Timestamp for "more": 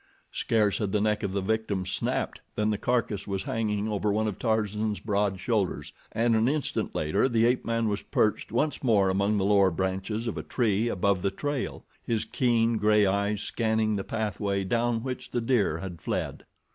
8.83-9.09